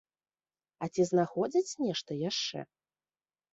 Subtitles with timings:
[0.85, 2.59] А ці знаходзяць нешта яшчэ?